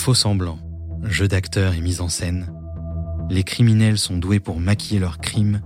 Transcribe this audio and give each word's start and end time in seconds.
Faux 0.00 0.14
semblants, 0.14 0.58
jeu 1.02 1.28
d'acteurs 1.28 1.74
et 1.74 1.82
mise 1.82 2.00
en 2.00 2.08
scène, 2.08 2.50
les 3.28 3.44
criminels 3.44 3.98
sont 3.98 4.16
doués 4.16 4.40
pour 4.40 4.58
maquiller 4.58 4.98
leurs 4.98 5.18
crimes, 5.18 5.60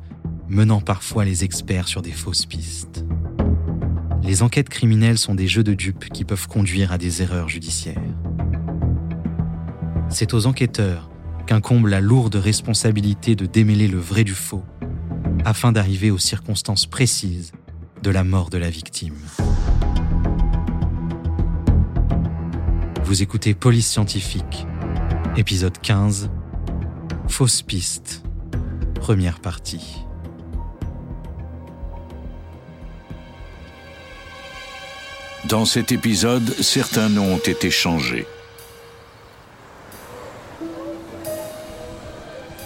menant 0.49 0.81
parfois 0.81 1.25
les 1.25 1.45
experts 1.45 1.87
sur 1.87 2.03
des 2.03 2.11
fausses 2.11 2.45
pistes. 2.45 3.05
Les 4.25 4.43
enquêtes 4.43 4.69
criminelles 4.69 5.19
sont 5.19 5.37
des 5.37 5.47
jeux 5.47 5.63
de 5.63 5.73
dupes 5.73 6.09
qui 6.13 6.25
peuvent 6.25 6.49
conduire 6.49 6.91
à 6.91 6.99
des 6.99 7.23
erreurs 7.23 7.49
judiciaires. 7.49 8.03
C'est 10.09 10.35
aux 10.35 10.47
enquêteurs 10.47 11.11
qu'incombe 11.47 11.87
la 11.87 12.01
lourde 12.01 12.35
responsabilité 12.35 13.37
de 13.37 13.47
démêler 13.47 13.87
le 13.87 13.99
vrai 13.99 14.25
du 14.25 14.35
faux, 14.35 14.65
afin 15.45 15.71
d'arriver 15.71 16.11
aux 16.11 16.19
circonstances 16.19 16.87
précises 16.87 17.53
de 18.03 18.11
la 18.11 18.25
mort 18.25 18.51
de 18.51 18.59
la 18.59 18.69
victime. 18.69 19.15
Vous 23.05 23.23
écoutez 23.23 23.53
Police 23.53 23.87
Scientifique, 23.87 24.67
épisode 25.37 25.79
15, 25.79 26.31
Fausse 27.29 27.61
piste, 27.61 28.23
première 28.95 29.41
partie. 29.41 29.99
Dans 35.45 35.67
cet 35.67 35.93
épisode, 35.93 36.49
certains 36.63 37.11
noms 37.11 37.35
ont 37.35 37.37
été 37.37 37.71
changés. 37.71 38.27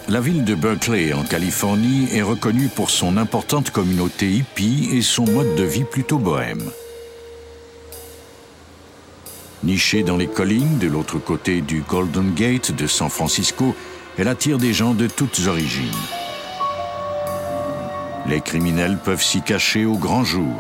La 0.09 0.21
ville 0.21 0.45
de 0.45 0.55
Berkeley, 0.55 1.13
en 1.15 1.25
Californie, 1.25 2.07
est 2.13 2.23
reconnue 2.23 2.69
pour 2.69 2.91
son 2.91 3.17
importante 3.17 3.71
communauté 3.73 4.31
hippie 4.31 4.89
et 4.93 5.03
son 5.03 5.25
mode 5.25 5.57
de 5.57 5.65
vie 5.65 5.85
plutôt 5.85 6.19
bohème. 6.19 6.71
Nichée 9.69 10.03
dans 10.03 10.17
les 10.17 10.29
collines 10.29 10.79
de 10.79 10.87
l'autre 10.87 11.19
côté 11.19 11.61
du 11.61 11.83
Golden 11.83 12.33
Gate 12.33 12.73
de 12.73 12.87
San 12.87 13.11
Francisco, 13.11 13.75
elle 14.17 14.29
attire 14.29 14.57
des 14.57 14.73
gens 14.73 14.95
de 14.95 15.07
toutes 15.07 15.47
origines. 15.47 15.93
Les 18.27 18.41
criminels 18.41 18.97
peuvent 18.97 19.23
s'y 19.23 19.43
cacher 19.43 19.85
au 19.85 19.99
grand 19.99 20.25
jour. 20.25 20.57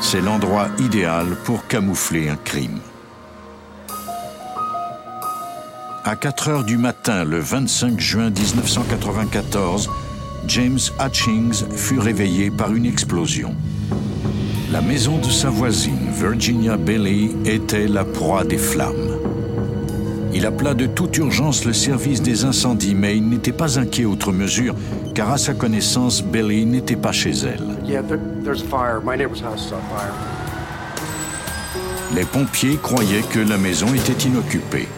C'est 0.00 0.22
l'endroit 0.22 0.68
idéal 0.78 1.36
pour 1.44 1.66
camoufler 1.66 2.30
un 2.30 2.36
crime. 2.36 2.80
À 6.02 6.16
4 6.16 6.48
heures 6.48 6.64
du 6.64 6.78
matin, 6.78 7.24
le 7.24 7.40
25 7.40 8.00
juin 8.00 8.30
1994, 8.30 9.90
James 10.46 10.80
Hutchings 10.98 11.62
fut 11.76 11.98
réveillé 11.98 12.50
par 12.50 12.72
une 12.72 12.86
explosion. 12.86 13.54
La 14.76 14.82
maison 14.82 15.16
de 15.16 15.30
sa 15.30 15.48
voisine, 15.48 16.10
Virginia 16.12 16.76
Bailey, 16.76 17.30
était 17.46 17.88
la 17.88 18.04
proie 18.04 18.44
des 18.44 18.58
flammes. 18.58 19.16
Il 20.34 20.44
appela 20.44 20.74
de 20.74 20.84
toute 20.84 21.16
urgence 21.16 21.64
le 21.64 21.72
service 21.72 22.20
des 22.20 22.44
incendies, 22.44 22.94
mais 22.94 23.16
il 23.16 23.26
n'était 23.26 23.52
pas 23.52 23.78
inquiet 23.78 24.04
outre 24.04 24.32
mesure, 24.32 24.74
car 25.14 25.32
à 25.32 25.38
sa 25.38 25.54
connaissance, 25.54 26.22
Bailey 26.22 26.66
n'était 26.66 26.94
pas 26.94 27.12
chez 27.12 27.30
elle. 27.30 27.64
Les 32.14 32.24
pompiers 32.26 32.76
croyaient 32.76 33.24
que 33.32 33.40
la 33.40 33.56
maison 33.56 33.86
était 33.94 34.28
inoccupée. 34.28 34.88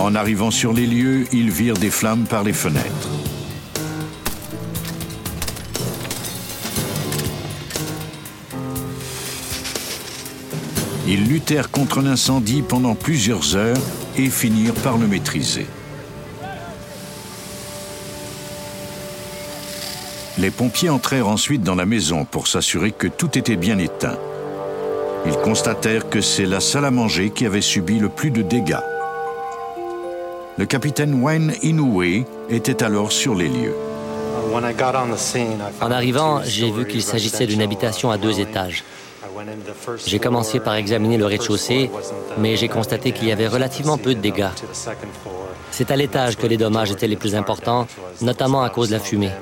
En 0.00 0.14
arrivant 0.14 0.50
sur 0.50 0.72
les 0.72 0.86
lieux, 0.86 1.26
ils 1.30 1.50
virent 1.50 1.76
des 1.76 1.90
flammes 1.90 2.24
par 2.24 2.42
les 2.42 2.54
fenêtres. 2.54 3.10
Ils 11.06 11.28
luttèrent 11.28 11.70
contre 11.70 12.00
l'incendie 12.00 12.62
pendant 12.62 12.94
plusieurs 12.94 13.56
heures 13.56 13.76
et 14.16 14.30
finirent 14.30 14.72
par 14.72 14.96
le 14.96 15.06
maîtriser. 15.06 15.66
Les 20.38 20.50
pompiers 20.50 20.88
entrèrent 20.88 21.28
ensuite 21.28 21.62
dans 21.62 21.74
la 21.74 21.84
maison 21.84 22.24
pour 22.24 22.46
s'assurer 22.46 22.92
que 22.92 23.06
tout 23.06 23.36
était 23.36 23.56
bien 23.56 23.78
éteint. 23.78 24.16
Ils 25.26 25.36
constatèrent 25.36 26.08
que 26.08 26.22
c'est 26.22 26.46
la 26.46 26.60
salle 26.60 26.86
à 26.86 26.90
manger 26.90 27.28
qui 27.28 27.44
avait 27.44 27.60
subi 27.60 27.98
le 27.98 28.08
plus 28.08 28.30
de 28.30 28.40
dégâts. 28.40 28.78
Le 30.60 30.66
capitaine 30.66 31.22
Wayne 31.22 31.54
Inoue 31.62 32.26
était 32.50 32.82
alors 32.82 33.12
sur 33.12 33.34
les 33.34 33.48
lieux. 33.48 33.74
En 35.80 35.90
arrivant, 35.90 36.42
j'ai 36.44 36.70
vu 36.70 36.86
qu'il 36.86 37.02
s'agissait 37.02 37.46
d'une 37.46 37.62
habitation 37.62 38.10
à 38.10 38.18
deux 38.18 38.40
étages. 38.40 38.84
J'ai 40.04 40.18
commencé 40.18 40.60
par 40.60 40.74
examiner 40.74 41.16
le 41.16 41.24
rez-de-chaussée, 41.24 41.90
mais 42.36 42.58
j'ai 42.58 42.68
constaté 42.68 43.12
qu'il 43.12 43.28
y 43.28 43.32
avait 43.32 43.48
relativement 43.48 43.96
peu 43.96 44.14
de 44.14 44.20
dégâts. 44.20 44.50
C'est 45.70 45.90
à 45.90 45.96
l'étage 45.96 46.36
que 46.36 46.46
les 46.46 46.58
dommages 46.58 46.90
étaient 46.90 47.08
les 47.08 47.16
plus 47.16 47.34
importants, 47.34 47.86
notamment 48.20 48.62
à 48.62 48.68
cause 48.68 48.88
de 48.88 48.96
la 48.96 49.00
fumée. 49.00 49.32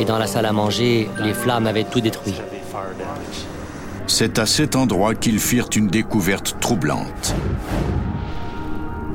Et 0.00 0.04
dans 0.04 0.18
la 0.18 0.26
salle 0.26 0.46
à 0.46 0.52
manger, 0.52 1.08
les 1.20 1.34
flammes 1.34 1.68
avaient 1.68 1.84
tout 1.84 2.00
détruit. 2.00 2.34
C'est 4.08 4.40
à 4.40 4.46
cet 4.46 4.74
endroit 4.74 5.14
qu'ils 5.14 5.38
firent 5.38 5.70
une 5.76 5.86
découverte 5.86 6.56
troublante. 6.58 7.36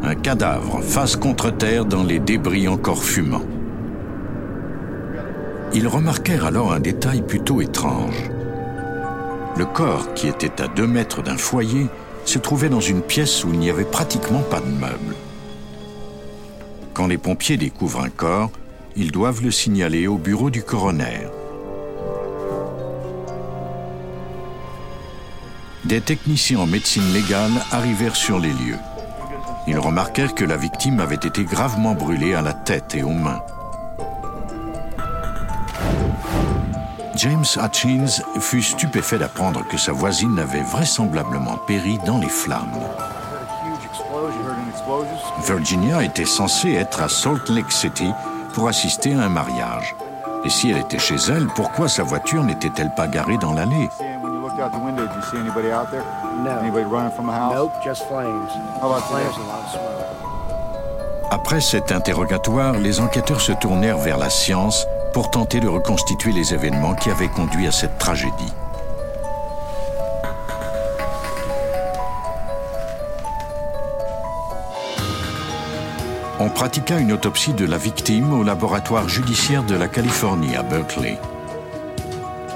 Un 0.05 0.15
cadavre 0.15 0.81
face 0.81 1.15
contre 1.15 1.49
terre 1.49 1.85
dans 1.85 2.03
les 2.03 2.19
débris 2.19 2.67
encore 2.67 3.05
fumants. 3.05 3.45
Ils 5.73 5.87
remarquèrent 5.87 6.45
alors 6.45 6.73
un 6.73 6.81
détail 6.81 7.21
plutôt 7.21 7.61
étrange. 7.61 8.29
Le 9.55 9.65
corps, 9.65 10.13
qui 10.13 10.27
était 10.27 10.61
à 10.61 10.67
deux 10.67 10.87
mètres 10.87 11.23
d'un 11.23 11.37
foyer, 11.37 11.87
se 12.25 12.37
trouvait 12.37 12.67
dans 12.67 12.81
une 12.81 13.01
pièce 13.01 13.45
où 13.45 13.53
il 13.53 13.59
n'y 13.59 13.69
avait 13.69 13.85
pratiquement 13.85 14.41
pas 14.41 14.59
de 14.59 14.69
meubles. 14.69 15.15
Quand 16.93 17.07
les 17.07 17.17
pompiers 17.17 17.55
découvrent 17.55 18.03
un 18.03 18.09
corps, 18.09 18.51
ils 18.97 19.11
doivent 19.11 19.41
le 19.41 19.51
signaler 19.51 20.07
au 20.07 20.17
bureau 20.17 20.49
du 20.49 20.63
coroner. 20.63 21.27
Des 25.85 26.01
techniciens 26.01 26.59
en 26.59 26.65
médecine 26.65 27.13
légale 27.13 27.53
arrivèrent 27.71 28.17
sur 28.17 28.37
les 28.37 28.51
lieux. 28.51 28.79
Ils 29.65 29.79
remarquèrent 29.79 30.35
que 30.35 30.43
la 30.43 30.57
victime 30.57 30.99
avait 30.99 31.15
été 31.15 31.43
gravement 31.45 31.93
brûlée 31.93 32.35
à 32.35 32.41
la 32.41 32.53
tête 32.53 32.95
et 32.95 33.03
aux 33.03 33.09
mains. 33.09 33.41
James 37.15 37.45
Hutchins 37.55 38.21
fut 38.39 38.63
stupéfait 38.63 39.19
d'apprendre 39.19 39.65
que 39.67 39.77
sa 39.77 39.91
voisine 39.91 40.39
avait 40.39 40.63
vraisemblablement 40.63 41.57
péri 41.57 41.99
dans 42.05 42.17
les 42.17 42.27
flammes. 42.27 42.79
Virginia 45.45 46.03
était 46.03 46.25
censée 46.25 46.73
être 46.73 47.01
à 47.01 47.07
Salt 47.07 47.49
Lake 47.49 47.71
City 47.71 48.11
pour 48.53 48.67
assister 48.67 49.13
à 49.13 49.21
un 49.21 49.29
mariage. 49.29 49.95
Et 50.43 50.49
si 50.49 50.71
elle 50.71 50.79
était 50.79 50.99
chez 50.99 51.15
elle, 51.29 51.47
pourquoi 51.47 51.87
sa 51.87 52.03
voiture 52.03 52.43
n'était-elle 52.43 52.93
pas 52.95 53.07
garée 53.07 53.37
dans 53.37 53.53
l'allée? 53.53 53.89
Après 61.31 61.61
cet 61.61 61.91
interrogatoire, 61.91 62.73
les 62.73 62.99
enquêteurs 62.99 63.41
se 63.41 63.51
tournèrent 63.53 63.97
vers 63.97 64.17
la 64.17 64.29
science 64.29 64.85
pour 65.13 65.29
tenter 65.29 65.59
de 65.59 65.67
reconstituer 65.67 66.31
les 66.31 66.53
événements 66.53 66.95
qui 66.95 67.09
avaient 67.09 67.27
conduit 67.27 67.67
à 67.67 67.71
cette 67.71 67.97
tragédie. 67.97 68.53
On 76.39 76.49
pratiqua 76.49 76.97
une 76.97 77.13
autopsie 77.13 77.53
de 77.53 77.65
la 77.65 77.77
victime 77.77 78.33
au 78.33 78.43
laboratoire 78.43 79.07
judiciaire 79.07 79.63
de 79.63 79.75
la 79.75 79.87
Californie 79.87 80.55
à 80.55 80.63
Berkeley. 80.63 81.17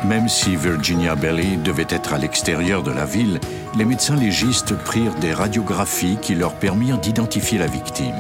Même 0.06 0.30
si 0.30 0.56
Virginia 0.56 1.16
Bailey 1.16 1.58
devait 1.58 1.88
être 1.90 2.14
à 2.14 2.18
l'extérieur 2.18 2.84
de 2.84 2.92
la 2.92 3.06
ville, 3.06 3.40
les 3.76 3.86
médecins 3.86 4.16
légistes 4.16 4.76
prirent 4.76 5.16
des 5.16 5.34
radiographies 5.34 6.18
qui 6.22 6.36
leur 6.36 6.54
permirent 6.54 7.00
d'identifier 7.00 7.58
la 7.58 7.68
victime. 7.68 8.16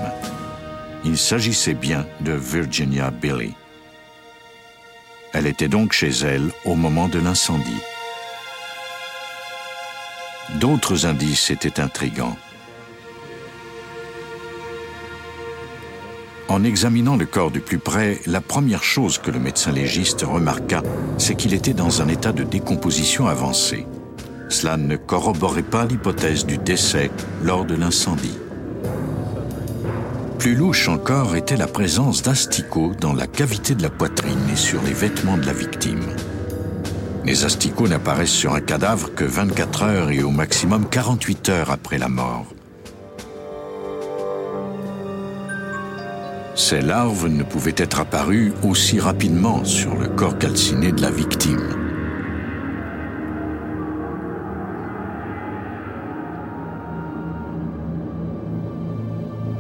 Il 1.06 1.18
s'agissait 1.18 1.76
bien 1.76 2.06
de 2.22 2.34
Virginia 2.34 3.12
Bailey. 3.12 3.54
Elle 5.34 5.46
était 5.46 5.68
donc 5.68 5.94
chez 5.94 6.10
elle 6.10 6.52
au 6.66 6.76
moment 6.76 7.08
de 7.08 7.20
l'incendie. 7.20 7.82
D'autres 10.56 11.06
indices 11.06 11.52
étaient 11.52 11.80
intrigants. 11.80 12.38
En 16.50 16.64
examinant 16.64 17.18
le 17.18 17.26
corps 17.26 17.52
de 17.52 17.60
plus 17.60 17.78
près, 17.78 18.20
la 18.26 18.40
première 18.40 18.84
chose 18.84 19.18
que 19.18 19.32
le 19.32 19.40
médecin 19.40 19.72
légiste 19.72 20.22
remarqua, 20.22 20.82
c'est 21.18 21.36
qu'il 21.36 21.54
était 21.54 21.74
dans 21.74 22.02
un 22.02 22.08
état 22.08 22.32
de 22.32 22.44
décomposition 22.44 23.28
avancé. 23.28 23.86
Cela 24.48 24.78
ne 24.78 24.96
corroborait 24.96 25.62
pas 25.62 25.86
l'hypothèse 25.86 26.46
du 26.46 26.58
décès 26.58 27.12
lors 27.44 27.66
de 27.66 27.76
l'incendie. 27.76 28.38
Plus 30.40 30.56
louche 30.56 30.88
encore 30.88 31.36
était 31.36 31.58
la 31.58 31.68
présence 31.68 32.22
d'asticots 32.22 32.94
dans 33.00 33.14
la 33.14 33.28
cavité 33.28 33.76
de 33.76 33.84
la 33.84 33.90
poitrine 33.90 34.50
et 34.52 34.56
sur 34.56 34.82
les 34.84 34.94
vêtements 34.94 35.38
de 35.38 35.46
la 35.46 35.54
victime. 35.54 36.04
Les 37.26 37.44
asticots 37.44 37.90
n'apparaissent 37.90 38.30
sur 38.30 38.54
un 38.54 38.62
cadavre 38.62 39.14
que 39.14 39.26
24 39.26 39.84
heures 39.84 40.12
et 40.12 40.24
au 40.24 40.32
maximum 40.32 40.86
48 40.88 41.50
heures 41.50 41.72
après 41.72 41.98
la 41.98 42.08
mort. 42.08 42.46
Ces 46.58 46.82
larves 46.82 47.28
ne 47.28 47.44
pouvaient 47.44 47.76
être 47.78 48.00
apparues 48.00 48.52
aussi 48.64 49.00
rapidement 49.00 49.64
sur 49.64 49.96
le 49.96 50.08
corps 50.08 50.40
calciné 50.40 50.92
de 50.92 51.04
la 51.04 51.12
victime. 51.12 51.62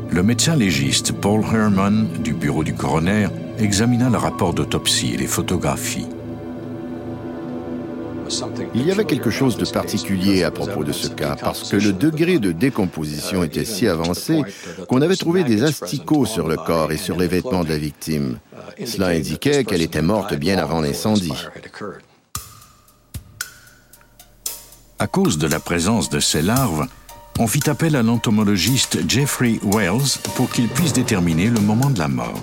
Le 0.09 0.23
médecin 0.23 0.55
légiste 0.55 1.11
Paul 1.11 1.43
Herman 1.53 2.07
du 2.23 2.33
bureau 2.33 2.63
du 2.63 2.73
coroner 2.73 3.27
examina 3.59 4.09
le 4.09 4.17
rapport 4.17 4.55
d'autopsie 4.55 5.13
et 5.13 5.17
les 5.17 5.27
photographies. 5.27 6.07
Il 8.73 8.85
y 8.85 8.91
avait 8.91 9.05
quelque 9.05 9.29
chose 9.29 9.57
de 9.57 9.65
particulier 9.65 10.43
à 10.43 10.51
propos 10.51 10.83
de 10.83 10.91
ce 10.91 11.07
cas, 11.07 11.35
parce 11.39 11.69
que 11.69 11.77
le 11.77 11.93
degré 11.93 12.39
de 12.39 12.51
décomposition 12.51 13.43
était 13.43 13.65
si 13.65 13.87
avancé 13.87 14.41
qu'on 14.87 15.01
avait 15.01 15.15
trouvé 15.15 15.43
des 15.43 15.63
asticots 15.63 16.25
sur 16.25 16.47
le 16.47 16.57
corps 16.57 16.91
et 16.91 16.97
sur 16.97 17.17
les 17.17 17.27
vêtements 17.27 17.63
de 17.63 17.69
la 17.69 17.77
victime. 17.77 18.39
Cela 18.85 19.07
indiquait 19.07 19.63
qu'elle 19.63 19.81
était 19.81 20.01
morte 20.01 20.33
bien 20.35 20.57
avant 20.57 20.81
l'incendie. 20.81 21.33
À 24.99 25.07
cause 25.07 25.37
de 25.37 25.47
la 25.47 25.59
présence 25.59 26.09
de 26.09 26.19
ces 26.19 26.41
larves, 26.41 26.87
on 27.39 27.45
fit 27.45 27.69
appel 27.69 27.95
à 27.95 28.01
l'entomologiste 28.01 29.07
Jeffrey 29.07 29.59
Wells 29.63 30.17
pour 30.35 30.49
qu'il 30.49 30.67
puisse 30.67 30.93
déterminer 30.93 31.49
le 31.49 31.59
moment 31.59 31.89
de 31.91 31.99
la 31.99 32.07
mort. 32.07 32.41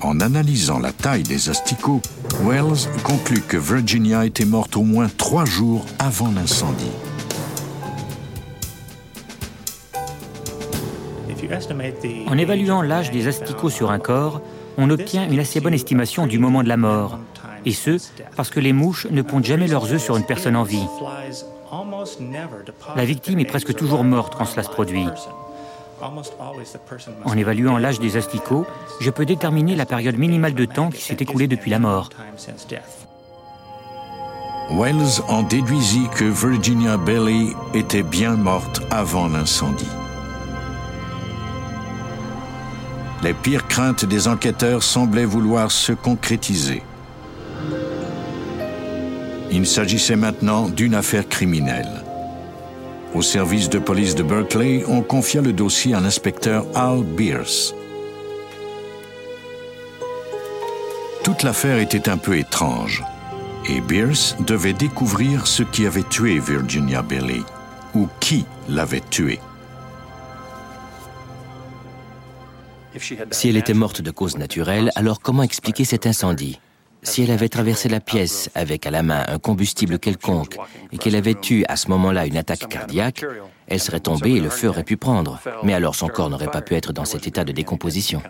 En 0.00 0.20
analysant 0.20 0.78
la 0.78 0.92
taille 0.92 1.24
des 1.24 1.50
asticots, 1.50 2.00
Wells 2.44 2.88
conclut 3.02 3.40
que 3.40 3.56
Virginia 3.56 4.24
était 4.24 4.44
morte 4.44 4.76
au 4.76 4.82
moins 4.82 5.08
trois 5.16 5.44
jours 5.44 5.84
avant 5.98 6.30
l'incendie. 6.30 6.92
En 12.28 12.38
évaluant 12.38 12.82
l'âge 12.82 13.10
des 13.10 13.26
asticots 13.26 13.70
sur 13.70 13.90
un 13.90 13.98
corps, 13.98 14.40
on 14.76 14.88
obtient 14.90 15.28
une 15.28 15.40
assez 15.40 15.60
bonne 15.60 15.74
estimation 15.74 16.26
du 16.26 16.38
moment 16.38 16.62
de 16.62 16.68
la 16.68 16.76
mort, 16.76 17.18
et 17.66 17.72
ce, 17.72 17.98
parce 18.36 18.50
que 18.50 18.60
les 18.60 18.72
mouches 18.72 19.08
ne 19.10 19.22
pondent 19.22 19.44
jamais 19.44 19.66
leurs 19.66 19.92
œufs 19.92 20.02
sur 20.02 20.16
une 20.16 20.24
personne 20.24 20.54
en 20.54 20.62
vie. 20.62 20.86
La 22.94 23.04
victime 23.04 23.40
est 23.40 23.44
presque 23.44 23.74
toujours 23.74 24.04
morte 24.04 24.34
quand 24.36 24.44
cela 24.44 24.62
se 24.62 24.70
produit. 24.70 25.06
En 27.24 27.36
évaluant 27.36 27.78
l'âge 27.78 28.00
des 28.00 28.16
asticots, 28.16 28.66
je 29.00 29.10
peux 29.10 29.26
déterminer 29.26 29.76
la 29.76 29.86
période 29.86 30.16
minimale 30.16 30.54
de 30.54 30.64
temps 30.64 30.90
qui 30.90 31.02
s'est 31.02 31.16
écoulée 31.18 31.48
depuis 31.48 31.70
la 31.70 31.78
mort. 31.78 32.10
Wells 34.70 35.22
en 35.28 35.42
déduisit 35.42 36.10
que 36.10 36.24
Virginia 36.24 36.98
Bailey 36.98 37.54
était 37.72 38.02
bien 38.02 38.36
morte 38.36 38.82
avant 38.90 39.28
l'incendie. 39.28 39.88
Les 43.22 43.34
pires 43.34 43.66
craintes 43.66 44.04
des 44.04 44.28
enquêteurs 44.28 44.82
semblaient 44.82 45.24
vouloir 45.24 45.70
se 45.70 45.92
concrétiser. 45.92 46.82
Il 49.50 49.66
s'agissait 49.66 50.16
maintenant 50.16 50.68
d'une 50.68 50.94
affaire 50.94 51.28
criminelle. 51.28 52.04
Au 53.14 53.22
service 53.22 53.70
de 53.70 53.78
police 53.78 54.14
de 54.14 54.22
Berkeley, 54.22 54.84
on 54.86 55.00
confia 55.00 55.40
le 55.40 55.52
dossier 55.52 55.94
à 55.94 56.00
l'inspecteur 56.00 56.66
Al 56.74 57.02
Beers. 57.02 57.74
Toute 61.24 61.42
l'affaire 61.42 61.78
était 61.78 62.08
un 62.08 62.18
peu 62.18 62.36
étrange, 62.36 63.02
et 63.68 63.80
Beers 63.80 64.36
devait 64.46 64.72
découvrir 64.72 65.46
ce 65.46 65.62
qui 65.62 65.86
avait 65.86 66.02
tué 66.02 66.38
Virginia 66.38 67.02
Bailey, 67.02 67.42
ou 67.94 68.08
qui 68.20 68.44
l'avait 68.68 69.02
tuée. 69.10 69.40
Si 73.30 73.48
elle 73.48 73.56
était 73.56 73.74
morte 73.74 74.02
de 74.02 74.10
cause 74.10 74.36
naturelle, 74.36 74.90
alors 74.96 75.20
comment 75.20 75.42
expliquer 75.42 75.84
cet 75.84 76.06
incendie? 76.06 76.58
Si 77.02 77.22
elle 77.22 77.30
avait 77.30 77.48
traversé 77.48 77.88
la 77.88 78.00
pièce 78.00 78.50
avec 78.54 78.86
à 78.86 78.90
la 78.90 79.02
main 79.02 79.24
un 79.28 79.38
combustible 79.38 79.98
quelconque 79.98 80.56
et 80.92 80.98
qu'elle 80.98 81.16
avait 81.16 81.36
eu 81.50 81.64
à 81.68 81.76
ce 81.76 81.88
moment-là 81.88 82.26
une 82.26 82.36
attaque 82.36 82.68
cardiaque, 82.68 83.24
elle 83.66 83.80
serait 83.80 84.00
tombée 84.00 84.32
et 84.32 84.40
le 84.40 84.50
feu 84.50 84.68
aurait 84.68 84.84
pu 84.84 84.96
prendre. 84.96 85.40
Mais 85.62 85.74
alors 85.74 85.94
son 85.94 86.08
corps 86.08 86.30
n'aurait 86.30 86.50
pas 86.50 86.62
pu 86.62 86.74
être 86.74 86.92
dans 86.92 87.04
cet 87.04 87.26
état 87.26 87.44
de 87.44 87.52
décomposition. 87.52 88.22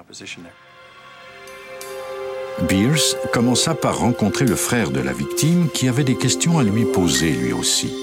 Beers 2.69 3.17
commença 3.33 3.75
par 3.75 3.99
rencontrer 3.99 4.45
le 4.45 4.57
frère 4.57 4.91
de 4.91 5.01
la 5.01 5.13
victime 5.13 5.69
qui 5.73 5.89
avait 5.89 6.05
des 6.05 6.17
questions 6.17 6.59
à 6.59 6.65
lui 6.65 6.85
poser 6.85 7.31
lui 7.31 7.53
aussi. 7.53 7.95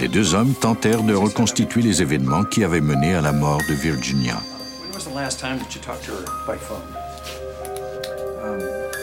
Les 0.00 0.08
deux 0.08 0.34
hommes 0.34 0.54
tentèrent 0.54 1.02
de 1.02 1.14
reconstituer 1.14 1.82
les 1.82 2.02
événements 2.02 2.44
qui 2.44 2.64
avaient 2.64 2.80
mené 2.80 3.14
à 3.14 3.20
la 3.20 3.32
mort 3.32 3.60
de 3.68 3.74
Virginia. 3.74 4.40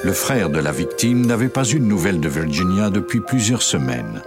Le 0.04 0.14
frère 0.14 0.50
de 0.50 0.60
la 0.60 0.72
victime 0.72 1.26
n'avait 1.26 1.50
pas 1.50 1.68
eu 1.68 1.80
de 1.80 1.86
nouvelles 1.86 2.20
de 2.20 2.30
Virginia 2.30 2.90
depuis 2.90 3.20
plusieurs 3.20 3.62
semaines. 3.62 4.22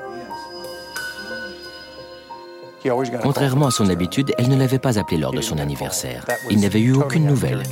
Contrairement 3.22 3.66
à 3.66 3.70
son 3.70 3.88
habitude, 3.88 4.32
elle 4.38 4.48
ne 4.48 4.56
l'avait 4.56 4.78
pas 4.78 4.98
appelé 4.98 5.18
lors 5.18 5.32
de 5.32 5.40
son 5.40 5.58
anniversaire. 5.58 6.24
Il 6.50 6.60
n'avait 6.60 6.80
eu 6.80 6.94
aucune 6.94 7.26
nouvelle. 7.26 7.62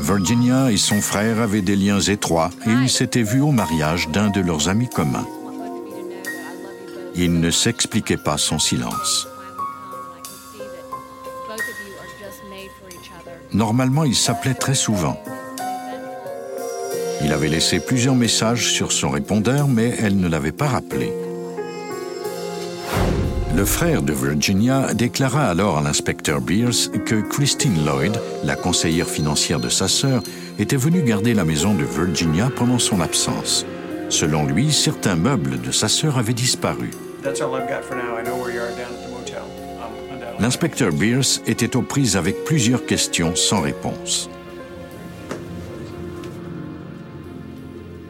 Virginia 0.00 0.70
et 0.70 0.78
son 0.78 1.00
frère 1.00 1.40
avaient 1.40 1.60
des 1.60 1.76
liens 1.76 2.00
étroits 2.00 2.50
et 2.66 2.70
ils 2.70 2.90
s'étaient 2.90 3.22
vus 3.22 3.42
au 3.42 3.50
mariage 3.52 4.08
d'un 4.08 4.30
de 4.30 4.40
leurs 4.40 4.68
amis 4.68 4.88
communs. 4.88 5.26
Il 7.14 7.40
ne 7.40 7.50
s'expliquait 7.50 8.16
pas 8.16 8.38
son 8.38 8.58
silence. 8.58 9.28
Normalement, 13.52 14.04
il 14.04 14.14
s'appelait 14.14 14.54
très 14.54 14.74
souvent. 14.74 15.20
Il 17.22 17.32
avait 17.32 17.48
laissé 17.48 17.80
plusieurs 17.80 18.14
messages 18.14 18.72
sur 18.72 18.92
son 18.92 19.10
répondeur, 19.10 19.66
mais 19.68 19.94
elle 20.00 20.18
ne 20.18 20.28
l'avait 20.28 20.52
pas 20.52 20.68
rappelé. 20.68 21.12
Le 23.56 23.64
frère 23.64 24.02
de 24.02 24.12
Virginia 24.12 24.94
déclara 24.94 25.46
alors 25.46 25.78
à 25.78 25.82
l'inspecteur 25.82 26.40
Beers 26.40 26.90
que 27.04 27.20
Christine 27.20 27.84
Lloyd, 27.84 28.12
la 28.44 28.54
conseillère 28.54 29.08
financière 29.08 29.58
de 29.58 29.68
sa 29.68 29.88
sœur, 29.88 30.22
était 30.60 30.76
venue 30.76 31.02
garder 31.02 31.34
la 31.34 31.44
maison 31.44 31.74
de 31.74 31.82
Virginia 31.82 32.50
pendant 32.54 32.78
son 32.78 33.00
absence. 33.00 33.66
Selon 34.10 34.46
lui, 34.46 34.72
certains 34.72 35.16
meubles 35.16 35.60
de 35.60 35.72
sa 35.72 35.88
sœur 35.88 36.18
avaient 36.18 36.34
disparu. 36.34 36.90
L'inspecteur 40.40 40.92
Beers 40.92 41.40
était 41.46 41.76
aux 41.76 41.82
prises 41.82 42.16
avec 42.16 42.44
plusieurs 42.44 42.86
questions 42.86 43.34
sans 43.34 43.60
réponse. 43.60 44.30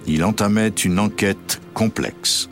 Il 0.06 0.22
entamait 0.24 0.68
une 0.68 0.98
enquête 0.98 1.60
complexe. 1.72 2.50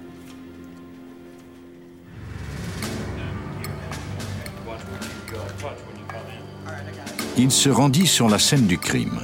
Il 7.38 7.50
se 7.50 7.68
rendit 7.68 8.06
sur 8.06 8.30
la 8.30 8.38
scène 8.38 8.66
du 8.66 8.78
crime. 8.78 9.20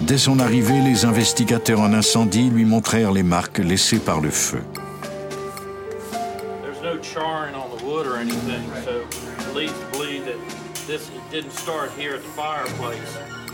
Dès 0.00 0.18
son 0.18 0.40
arrivée, 0.40 0.80
les 0.80 1.04
investigateurs 1.04 1.80
en 1.80 1.92
incendie 1.92 2.50
lui 2.50 2.64
montrèrent 2.64 3.12
les 3.12 3.22
marques 3.22 3.58
laissées 3.58 4.00
par 4.00 4.20
le 4.20 4.30
feu. 4.30 4.62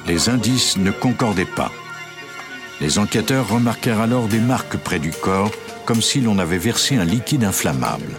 Les 0.07 0.29
indices 0.29 0.77
ne 0.77 0.91
concordaient 0.91 1.45
pas. 1.45 1.71
Les 2.81 2.99
enquêteurs 2.99 3.49
remarquèrent 3.49 4.01
alors 4.01 4.27
des 4.27 4.41
marques 4.41 4.77
près 4.77 4.99
du 4.99 5.11
corps, 5.11 5.51
comme 5.85 6.03
si 6.03 6.21
l'on 6.21 6.39
avait 6.39 6.59
versé 6.59 6.97
un 6.97 7.05
liquide 7.05 7.45
inflammable. 7.45 8.13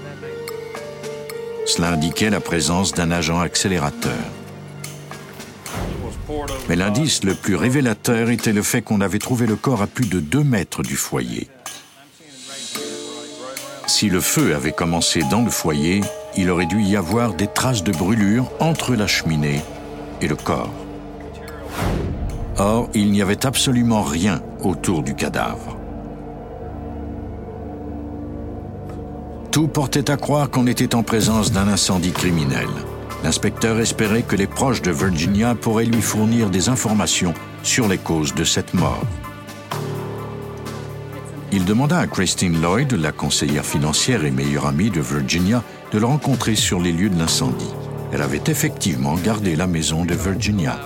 Cela 1.66 1.90
indiquait 1.90 2.30
la 2.30 2.40
présence 2.40 2.94
d'un 2.94 3.12
agent 3.12 3.40
accélérateur. 3.40 4.14
Mais 6.70 6.76
l'indice 6.76 7.24
le 7.24 7.36
plus 7.36 7.56
révélateur 7.56 8.30
était 8.30 8.54
le 8.54 8.64
fait 8.64 8.82
qu'on 8.82 9.02
avait 9.02 9.20
trouvé 9.20 9.48
le 9.48 9.56
corps 9.56 9.82
à 9.82 9.88
plus 9.88 10.08
de 10.08 10.20
deux 10.20 10.44
mètres 10.44 10.84
du 10.84 10.96
foyer. 10.96 11.48
Si 13.98 14.10
le 14.10 14.20
feu 14.20 14.54
avait 14.54 14.74
commencé 14.74 15.22
dans 15.32 15.42
le 15.42 15.50
foyer, 15.50 16.02
il 16.36 16.50
aurait 16.50 16.66
dû 16.66 16.82
y 16.82 16.98
avoir 16.98 17.34
des 17.34 17.48
traces 17.48 17.82
de 17.82 17.94
brûlure 17.94 18.52
entre 18.60 18.94
la 18.94 19.08
cheminée 19.08 19.62
et 20.20 20.28
le 20.28 20.36
corps. 20.36 20.74
Or, 22.58 22.90
il 22.94 23.10
n'y 23.14 23.22
avait 23.22 23.46
absolument 23.46 24.04
rien 24.04 24.42
autour 24.62 25.02
du 25.02 25.16
cadavre. 25.16 25.78
Tout 29.52 29.70
portait 29.70 30.12
à 30.12 30.18
croire 30.18 30.50
qu'on 30.50 30.68
était 30.68 30.94
en 30.94 31.04
présence 31.04 31.54
d'un 31.54 31.70
incendie 31.70 32.12
criminel. 32.12 32.68
L'inspecteur 33.24 33.80
espérait 33.80 34.24
que 34.24 34.36
les 34.36 34.46
proches 34.46 34.82
de 34.82 34.92
Virginia 34.92 35.56
pourraient 35.56 35.86
lui 35.86 36.02
fournir 36.02 36.50
des 36.50 36.68
informations 36.68 37.34
sur 37.64 37.88
les 37.88 37.98
causes 37.98 38.36
de 38.36 38.44
cette 38.44 38.74
mort. 38.74 39.06
Il 41.52 41.64
demanda 41.64 42.00
à 42.00 42.08
Christine 42.08 42.62
Lloyd, 42.62 42.94
la 42.94 43.12
conseillère 43.12 43.66
financière 43.66 44.26
et 44.26 44.32
meilleure 44.32 44.66
amie 44.66 44.90
de 44.90 45.02
Virginia, 45.02 45.64
de 45.92 46.00
le 46.00 46.06
rencontrer 46.06 46.56
sur 46.56 46.80
les 46.80 46.92
lieux 46.92 47.10
de 47.10 47.18
l'incendie. 47.18 47.74
Elle 48.12 48.22
avait 48.22 48.44
effectivement 48.48 49.16
gardé 49.16 49.56
la 49.56 49.68
maison 49.68 50.06
de 50.06 50.16
Virginia. 50.16 50.80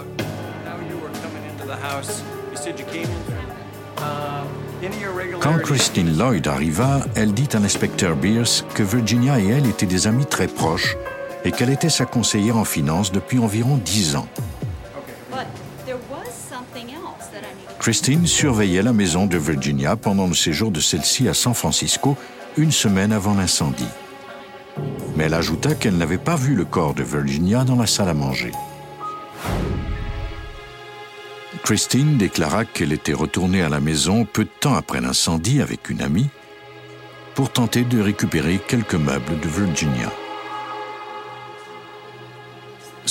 Quand 5.41 5.57
Christine 5.59 6.17
Lloyd 6.17 6.47
arriva, 6.47 7.01
elle 7.15 7.33
dit 7.33 7.49
à 7.53 7.59
l'inspecteur 7.59 8.15
Beers 8.15 8.63
que 8.73 8.83
Virginia 8.83 9.39
et 9.39 9.47
elle 9.47 9.67
étaient 9.67 9.85
des 9.85 10.07
amis 10.07 10.25
très 10.25 10.47
proches 10.47 10.97
et 11.43 11.51
qu'elle 11.51 11.69
était 11.69 11.89
sa 11.89 12.05
conseillère 12.05 12.57
en 12.57 12.65
finance 12.65 13.11
depuis 13.11 13.39
environ 13.39 13.77
dix 13.77 14.15
ans. 14.15 14.27
Christine 17.79 18.27
surveillait 18.27 18.81
la 18.81 18.91
maison 18.91 19.25
de 19.25 19.37
Virginia 19.37 19.95
pendant 19.95 20.27
le 20.27 20.33
séjour 20.33 20.69
de 20.69 20.81
celle-ci 20.81 21.29
à 21.29 21.33
San 21.33 21.53
Francisco, 21.53 22.17
une 22.57 22.73
semaine 22.73 23.13
avant 23.13 23.33
l'incendie. 23.33 23.87
Mais 25.15 25.23
elle 25.25 25.33
ajouta 25.33 25.75
qu'elle 25.75 25.95
n'avait 25.95 26.17
pas 26.17 26.35
vu 26.35 26.55
le 26.55 26.65
corps 26.65 26.93
de 26.93 27.03
Virginia 27.03 27.63
dans 27.63 27.77
la 27.77 27.87
salle 27.87 28.09
à 28.09 28.13
manger. 28.13 28.51
Christine 31.63 32.17
déclara 32.17 32.65
qu'elle 32.65 32.91
était 32.91 33.13
retournée 33.13 33.61
à 33.61 33.69
la 33.69 33.79
maison 33.79 34.25
peu 34.25 34.43
de 34.43 34.49
temps 34.59 34.75
après 34.75 34.99
l'incendie 34.99 35.61
avec 35.61 35.89
une 35.89 36.01
amie 36.01 36.29
pour 37.33 37.49
tenter 37.49 37.83
de 37.83 38.01
récupérer 38.01 38.59
quelques 38.67 38.95
meubles 38.95 39.39
de 39.39 39.47
Virginia. 39.47 40.11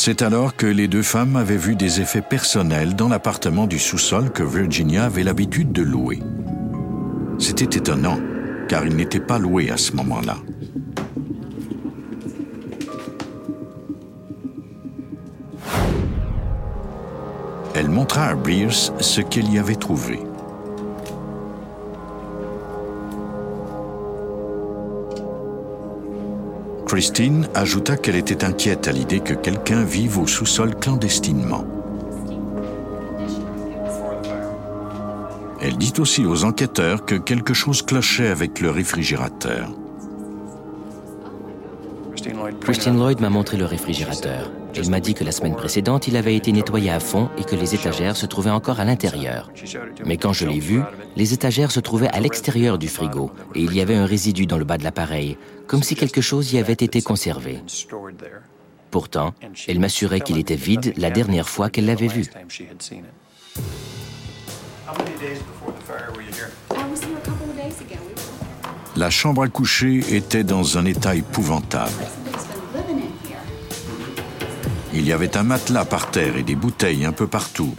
C'est 0.00 0.22
alors 0.22 0.54
que 0.54 0.64
les 0.66 0.86
deux 0.86 1.02
femmes 1.02 1.34
avaient 1.34 1.56
vu 1.56 1.74
des 1.74 2.00
effets 2.00 2.22
personnels 2.22 2.94
dans 2.94 3.08
l'appartement 3.08 3.66
du 3.66 3.80
sous-sol 3.80 4.30
que 4.30 4.44
Virginia 4.44 5.06
avait 5.06 5.24
l'habitude 5.24 5.72
de 5.72 5.82
louer. 5.82 6.20
C'était 7.40 7.78
étonnant, 7.78 8.20
car 8.68 8.86
il 8.86 8.94
n'était 8.94 9.18
pas 9.18 9.40
loué 9.40 9.72
à 9.72 9.76
ce 9.76 9.90
moment-là. 9.96 10.36
Elle 17.74 17.90
montra 17.90 18.26
à 18.26 18.34
Beers 18.36 18.92
ce 19.00 19.20
qu'elle 19.20 19.52
y 19.52 19.58
avait 19.58 19.74
trouvé. 19.74 20.20
Christine 26.88 27.46
ajouta 27.54 27.98
qu'elle 27.98 28.16
était 28.16 28.44
inquiète 28.44 28.88
à 28.88 28.92
l'idée 28.92 29.20
que 29.20 29.34
quelqu'un 29.34 29.84
vive 29.84 30.18
au 30.18 30.26
sous-sol 30.26 30.74
clandestinement. 30.74 31.66
Elle 35.60 35.76
dit 35.76 35.92
aussi 35.98 36.24
aux 36.24 36.44
enquêteurs 36.44 37.04
que 37.04 37.16
quelque 37.16 37.52
chose 37.52 37.82
clochait 37.82 38.28
avec 38.28 38.60
le 38.60 38.70
réfrigérateur. 38.70 39.68
Christine 42.62 42.96
Lloyd 42.96 43.20
m'a 43.20 43.30
montré 43.30 43.58
le 43.58 43.66
réfrigérateur. 43.66 44.50
Elle 44.74 44.88
m'a 44.88 45.00
dit 45.00 45.14
que 45.14 45.24
la 45.24 45.32
semaine 45.32 45.56
précédente, 45.56 46.08
il 46.08 46.16
avait 46.16 46.36
été 46.36 46.52
nettoyé 46.52 46.90
à 46.90 47.00
fond 47.00 47.28
et 47.36 47.44
que 47.44 47.56
les 47.56 47.74
étagères 47.74 48.16
se 48.16 48.26
trouvaient 48.26 48.50
encore 48.50 48.80
à 48.80 48.84
l'intérieur. 48.84 49.50
Mais 50.06 50.16
quand 50.16 50.32
je 50.32 50.46
l'ai 50.46 50.60
vu, 50.60 50.80
les 51.18 51.34
étagères 51.34 51.72
se 51.72 51.80
trouvaient 51.80 52.08
à 52.08 52.20
l'extérieur 52.20 52.78
du 52.78 52.86
frigo 52.86 53.32
et 53.56 53.60
il 53.60 53.74
y 53.74 53.80
avait 53.80 53.96
un 53.96 54.06
résidu 54.06 54.46
dans 54.46 54.56
le 54.56 54.64
bas 54.64 54.78
de 54.78 54.84
l'appareil, 54.84 55.36
comme 55.66 55.82
si 55.82 55.96
quelque 55.96 56.20
chose 56.20 56.52
y 56.52 56.58
avait 56.58 56.72
été 56.72 57.02
conservé. 57.02 57.58
Pourtant, 58.92 59.34
elle 59.66 59.80
m'assurait 59.80 60.20
qu'il 60.20 60.38
était 60.38 60.54
vide 60.54 60.94
la 60.96 61.10
dernière 61.10 61.48
fois 61.48 61.70
qu'elle 61.70 61.86
l'avait 61.86 62.06
vu. 62.06 62.30
La 68.96 69.10
chambre 69.10 69.42
à 69.42 69.48
coucher 69.48 70.14
était 70.14 70.44
dans 70.44 70.78
un 70.78 70.84
état 70.84 71.16
épouvantable. 71.16 72.04
Il 74.94 75.04
y 75.04 75.12
avait 75.12 75.36
un 75.36 75.42
matelas 75.42 75.84
par 75.84 76.12
terre 76.12 76.36
et 76.36 76.44
des 76.44 76.54
bouteilles 76.54 77.04
un 77.04 77.12
peu 77.12 77.26
partout. 77.26 77.74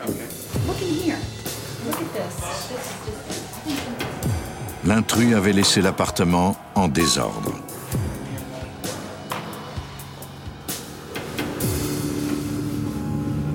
L'intrus 4.89 5.35
avait 5.35 5.53
laissé 5.53 5.83
l'appartement 5.83 6.57
en 6.73 6.87
désordre. 6.87 7.53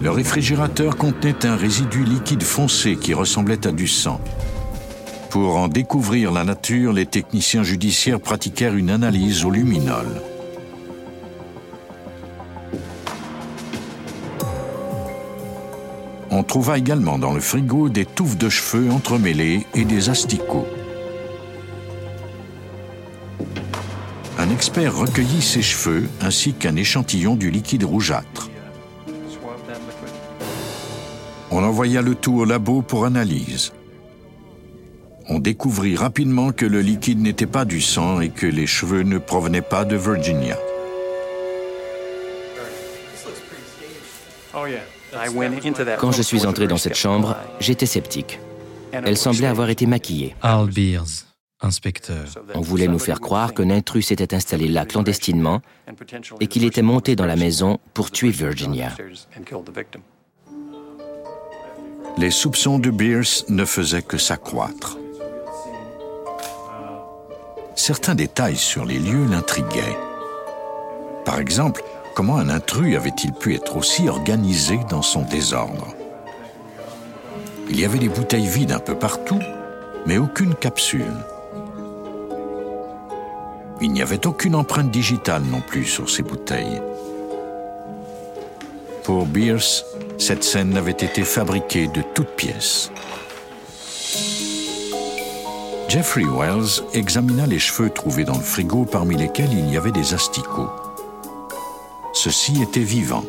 Le 0.00 0.10
réfrigérateur 0.12 0.96
contenait 0.96 1.44
un 1.44 1.56
résidu 1.56 2.04
liquide 2.04 2.44
foncé 2.44 2.94
qui 2.94 3.14
ressemblait 3.14 3.66
à 3.66 3.72
du 3.72 3.88
sang. 3.88 4.20
Pour 5.30 5.56
en 5.56 5.66
découvrir 5.66 6.30
la 6.30 6.44
nature, 6.44 6.92
les 6.92 7.06
techniciens 7.06 7.64
judiciaires 7.64 8.20
pratiquèrent 8.20 8.76
une 8.76 8.90
analyse 8.90 9.44
au 9.44 9.50
luminol. 9.50 10.06
On 16.30 16.44
trouva 16.44 16.78
également 16.78 17.18
dans 17.18 17.32
le 17.32 17.40
frigo 17.40 17.88
des 17.88 18.06
touffes 18.06 18.38
de 18.38 18.48
cheveux 18.48 18.92
entremêlées 18.92 19.66
et 19.74 19.84
des 19.84 20.10
asticots. 20.10 20.68
Expert 24.54 24.96
recueillit 24.96 25.42
ces 25.42 25.62
cheveux 25.62 26.08
ainsi 26.20 26.52
qu'un 26.52 26.76
échantillon 26.76 27.34
du 27.34 27.50
liquide 27.50 27.82
rougeâtre. 27.82 28.50
On 31.50 31.64
envoya 31.64 32.02
le 32.02 32.14
tout 32.14 32.36
au 32.38 32.44
labo 32.44 32.80
pour 32.80 33.04
analyse. 33.04 33.72
On 35.28 35.40
découvrit 35.40 35.96
rapidement 35.96 36.52
que 36.52 36.66
le 36.66 36.80
liquide 36.80 37.20
n'était 37.20 37.46
pas 37.46 37.64
du 37.64 37.80
sang 37.80 38.20
et 38.20 38.28
que 38.28 38.46
les 38.46 38.68
cheveux 38.68 39.02
ne 39.02 39.18
provenaient 39.18 39.60
pas 39.60 39.84
de 39.84 39.96
Virginia. 39.96 40.56
Quand 45.98 46.12
je 46.12 46.22
suis 46.22 46.46
entré 46.46 46.68
dans 46.68 46.78
cette 46.78 46.94
chambre, 46.94 47.36
j'étais 47.58 47.86
sceptique. 47.86 48.38
Elle 48.92 49.16
semblait 49.16 49.48
avoir 49.48 49.68
été 49.68 49.86
maquillée. 49.86 50.36
Al 50.42 50.68
Beers, 50.68 51.26
inspecteur. 51.64 52.24
On 52.54 52.60
voulait 52.60 52.88
nous 52.88 52.98
faire 52.98 53.20
croire 53.20 53.54
qu'un 53.54 53.70
intrus 53.70 54.08
s'était 54.08 54.34
installé 54.34 54.68
là 54.68 54.84
clandestinement 54.84 55.60
et 56.40 56.46
qu'il 56.46 56.64
était 56.64 56.82
monté 56.82 57.16
dans 57.16 57.26
la 57.26 57.36
maison 57.36 57.78
pour 57.94 58.10
tuer 58.10 58.30
Virginia. 58.30 58.92
Les 62.16 62.30
soupçons 62.30 62.78
de 62.78 62.90
Beers 62.90 63.44
ne 63.48 63.64
faisaient 63.64 64.02
que 64.02 64.18
s'accroître. 64.18 64.98
Certains 67.74 68.14
détails 68.14 68.56
sur 68.56 68.84
les 68.84 69.00
lieux 69.00 69.26
l'intriguaient. 69.26 69.98
Par 71.24 71.40
exemple, 71.40 71.82
Comment 72.14 72.36
un 72.36 72.48
intrus 72.48 72.96
avait-il 72.96 73.32
pu 73.32 73.56
être 73.56 73.76
aussi 73.76 74.08
organisé 74.08 74.78
dans 74.88 75.02
son 75.02 75.22
désordre? 75.22 75.88
Il 77.68 77.80
y 77.80 77.84
avait 77.84 77.98
des 77.98 78.08
bouteilles 78.08 78.46
vides 78.46 78.70
un 78.70 78.78
peu 78.78 78.94
partout, 78.94 79.40
mais 80.06 80.16
aucune 80.16 80.54
capsule. 80.54 81.12
Il 83.80 83.92
n'y 83.92 84.02
avait 84.02 84.26
aucune 84.26 84.54
empreinte 84.54 84.90
digitale 84.90 85.42
non 85.42 85.60
plus 85.60 85.84
sur 85.84 86.08
ces 86.08 86.22
bouteilles. 86.22 86.80
Pour 89.02 89.26
Beers, 89.26 89.84
cette 90.18 90.44
scène 90.44 90.76
avait 90.76 90.92
été 90.92 91.24
fabriquée 91.24 91.88
de 91.88 92.02
toutes 92.14 92.36
pièces. 92.36 92.90
Jeffrey 95.88 96.24
Wells 96.24 96.82
examina 96.92 97.46
les 97.46 97.58
cheveux 97.58 97.90
trouvés 97.90 98.24
dans 98.24 98.36
le 98.36 98.42
frigo 98.42 98.84
parmi 98.84 99.16
lesquels 99.16 99.52
il 99.52 99.70
y 99.70 99.76
avait 99.76 99.92
des 99.92 100.14
asticots. 100.14 100.70
Ceci 102.12 102.62
était 102.62 102.80
vivant. 102.80 103.24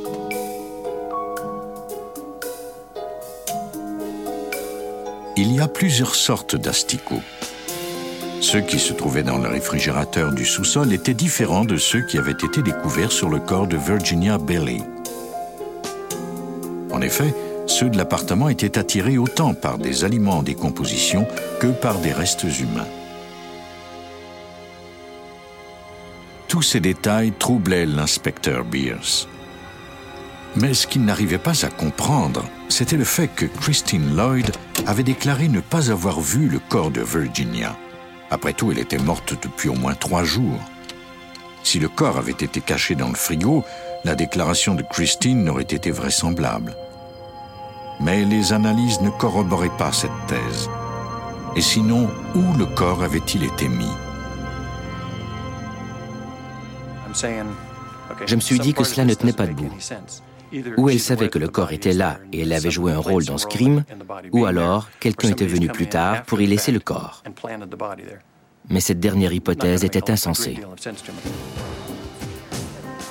Il 5.38 5.52
y 5.54 5.60
a 5.60 5.68
plusieurs 5.68 6.16
sortes 6.16 6.56
d'asticots. 6.56 7.22
Ceux 8.46 8.62
qui 8.62 8.78
se 8.78 8.94
trouvaient 8.94 9.24
dans 9.24 9.40
le 9.40 9.50
réfrigérateur 9.50 10.32
du 10.32 10.46
sous-sol 10.46 10.94
étaient 10.94 11.16
différents 11.16 11.66
de 11.66 11.78
ceux 11.78 12.06
qui 12.06 12.20
avaient 12.20 12.32
été 12.32 12.62
découverts 12.62 13.12
sur 13.12 13.28
le 13.28 13.40
corps 13.40 13.66
de 13.66 13.76
Virginia 13.76 14.38
Bailey. 14.38 14.82
En 16.92 17.02
effet, 17.02 17.34
ceux 17.66 17.90
de 17.90 17.98
l'appartement 17.98 18.48
étaient 18.48 18.78
attirés 18.78 19.18
autant 19.18 19.56
par 19.56 19.80
des 19.80 20.04
aliments 20.04 20.38
en 20.38 20.44
décomposition 20.44 21.26
que 21.60 21.66
par 21.66 21.98
des 21.98 22.14
restes 22.14 22.44
humains. 22.44 22.88
Tous 26.48 26.62
ces 26.62 26.80
détails 26.80 27.32
troublaient 27.32 27.88
l'inspecteur 27.88 28.64
Beers. 28.64 29.28
Mais 30.56 30.76
ce 30.76 30.86
qu'il 30.86 31.04
n'arrivait 31.04 31.40
pas 31.40 31.66
à 31.66 31.70
comprendre, 31.70 32.46
c'était 32.70 32.96
le 32.96 33.06
fait 33.06 33.28
que 33.28 33.48
Christine 33.48 34.16
Lloyd 34.16 34.52
avait 34.86 35.02
déclaré 35.02 35.48
ne 35.48 35.62
pas 35.62 35.90
avoir 35.90 36.22
vu 36.22 36.48
le 36.48 36.60
corps 36.60 36.92
de 36.92 37.02
Virginia. 37.02 37.76
Après 38.36 38.52
tout, 38.52 38.70
elle 38.70 38.80
était 38.80 38.98
morte 38.98 39.34
depuis 39.42 39.70
au 39.70 39.76
moins 39.76 39.94
trois 39.94 40.26
jours. 40.26 40.60
Si 41.64 41.80
le 41.80 41.88
corps 41.88 42.18
avait 42.18 42.34
été 42.34 42.60
caché 42.60 42.94
dans 42.94 43.08
le 43.08 43.16
frigo, 43.16 43.64
la 44.04 44.14
déclaration 44.14 44.76
de 44.76 44.84
Christine 44.84 45.46
n'aurait 45.46 45.64
été 45.64 45.90
vraisemblable. 45.90 46.76
Mais 48.02 48.26
les 48.26 48.52
analyses 48.52 49.00
ne 49.00 49.10
corroboraient 49.10 49.78
pas 49.78 49.94
cette 49.94 50.12
thèse. 50.28 50.70
Et 51.56 51.62
sinon, 51.62 52.10
où 52.36 52.58
le 52.58 52.66
corps 52.66 53.04
avait-il 53.04 53.46
été 53.46 53.70
mis? 53.70 53.96
Je 58.28 58.36
me 58.36 58.42
suis 58.42 58.60
dit 58.60 58.74
que 58.74 58.84
cela 58.84 59.06
ne 59.06 59.14
tenait 59.14 59.32
pas 59.32 59.48
debout. 59.48 59.72
Ou 60.78 60.90
elle 60.90 61.00
savait 61.00 61.30
que 61.30 61.40
le 61.40 61.48
corps 61.48 61.72
était 61.72 61.94
là 61.94 62.20
et 62.32 62.42
elle 62.42 62.54
avait 62.54 62.72
joué 62.72 62.92
un 62.92 63.00
rôle 63.00 63.26
dans 63.26 63.38
ce 63.38 63.48
crime, 63.48 63.84
ou 64.32 64.46
alors 64.46 64.90
quelqu'un 65.00 65.30
était 65.30 65.46
venu 65.46 65.68
plus 65.68 65.88
tard 65.88 66.24
pour 66.24 66.42
y 66.42 66.48
laisser 66.48 66.72
le 66.72 66.80
corps. 66.80 67.24
Mais 68.70 68.80
cette 68.80 69.00
dernière 69.00 69.34
hypothèse 69.34 69.84
était 69.84 70.10
insensée. 70.12 70.60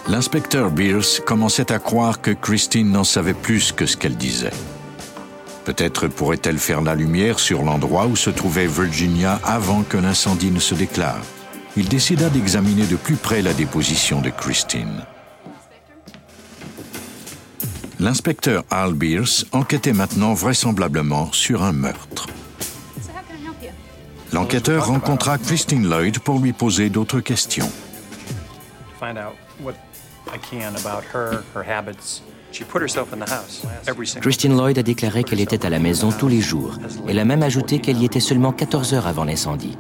L'inspecteur 0.09 0.71
Beers 0.71 1.23
commençait 1.25 1.73
à 1.73 1.79
croire 1.79 2.21
que 2.21 2.31
Christine 2.31 2.91
n'en 2.91 3.05
savait 3.05 3.35
plus 3.35 3.73
que 3.73 3.87
ce 3.87 3.97
qu'elle 3.97 4.17
disait. 4.17 4.51
Peut-être 5.65 6.09
pourrait-elle 6.09 6.59
faire 6.59 6.83
la 6.83 6.95
lumière 6.95 7.39
sur 7.39 7.63
l'endroit 7.63 8.07
où 8.07 8.17
se 8.17 8.29
trouvait 8.29 8.67
Virginia 8.67 9.41
avant 9.45 9.83
que 9.83 9.97
l'incendie 9.97 10.51
ne 10.51 10.61
se 10.61 10.75
déclare. 10.75 11.23
Il 11.77 11.89
décida 11.89 12.29
d'examiner 12.29 12.87
de 12.87 12.97
plus 12.97 13.17
près 13.17 13.41
la 13.41 13.55
déposition 13.55 14.21
de 14.21 14.29
Christine. 14.29 15.05
L'inspecteur 18.05 18.65
Al 18.69 18.93
Beers 18.93 19.47
enquêtait 19.53 19.95
maintenant 19.95 20.35
vraisemblablement 20.35 21.33
sur 21.33 21.63
un 21.63 21.73
meurtre. 21.73 22.27
L'enquêteur 24.31 24.89
rencontra 24.89 25.39
Christine 25.39 25.89
Lloyd 25.89 26.19
pour 26.19 26.39
lui 26.39 26.53
poser 26.53 26.91
d'autres 26.91 27.21
questions. 27.21 27.71
Christine 34.21 34.55
Lloyd 34.55 34.79
a 34.79 34.83
déclaré 34.83 35.25
qu'elle 35.25 35.41
était 35.41 35.65
à 35.65 35.71
la 35.71 35.79
maison 35.79 36.13
tous 36.13 36.29
les 36.29 36.43
jours. 36.43 36.77
Elle 37.09 37.19
a 37.19 37.25
même 37.25 37.43
ajouté 37.43 37.79
qu'elle 37.79 37.97
y 37.97 38.05
était 38.05 38.21
seulement 38.21 38.53
14 38.53 38.93
heures 38.93 39.07
avant 39.07 39.25
l'incendie. 39.25 39.79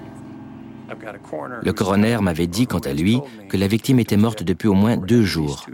Le 1.63 1.73
coroner 1.75 2.17
m'avait 2.23 2.47
dit, 2.47 2.67
quant 2.67 2.79
à 2.79 2.95
lui, 2.95 3.21
que 3.51 3.59
la 3.59 3.67
victime 3.67 3.99
était 3.99 4.17
morte 4.17 4.43
depuis 4.43 4.69
au 4.69 4.75
moins 4.75 4.97
deux 4.97 5.25
jours. 5.25 5.67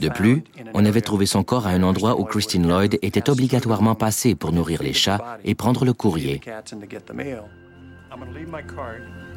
De 0.00 0.08
plus, 0.08 0.42
on 0.74 0.84
avait 0.84 1.00
trouvé 1.00 1.26
son 1.26 1.42
corps 1.42 1.66
à 1.66 1.70
un 1.70 1.82
endroit 1.82 2.18
où 2.20 2.24
Christine 2.24 2.66
Lloyd 2.66 2.98
était 3.02 3.30
obligatoirement 3.30 3.94
passée 3.94 4.34
pour 4.34 4.52
nourrir 4.52 4.82
les 4.82 4.92
chats 4.92 5.38
et 5.44 5.54
prendre 5.54 5.84
le 5.84 5.92
courrier. 5.92 6.40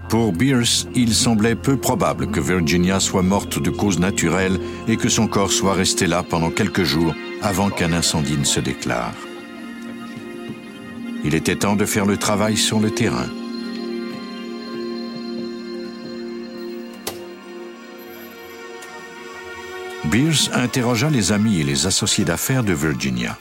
Pour 0.10 0.34
Bierce, 0.34 0.88
il 0.96 1.14
semblait 1.14 1.56
peu 1.56 1.78
probable 1.78 2.30
que 2.30 2.40
Virginia 2.40 3.00
soit 3.00 3.22
morte 3.22 3.62
de 3.62 3.70
cause 3.70 4.00
naturelle 4.00 4.60
et 4.88 4.98
que 4.98 5.10
son 5.10 5.28
corps 5.28 5.52
soit 5.52 5.74
resté 5.74 6.08
là 6.08 6.24
pendant 6.24 6.50
quelques 6.50 6.84
jours 6.84 7.14
avant 7.42 7.70
qu'un 7.70 7.94
incendie 7.94 8.38
ne 8.38 8.44
se 8.44 8.60
déclare. 8.60 9.14
Il 11.24 11.36
était 11.36 11.56
temps 11.56 11.76
de 11.76 11.86
faire 11.86 12.06
le 12.06 12.18
travail 12.18 12.58
sur 12.58 12.80
le 12.80 12.92
terrain. 12.92 13.30
Beers 20.14 20.52
interrogea 20.54 21.10
les 21.10 21.32
amis 21.32 21.60
et 21.60 21.64
les 21.64 21.88
associés 21.88 22.24
d'affaires 22.24 22.64
de 22.64 22.72
Virginia. 22.72 23.36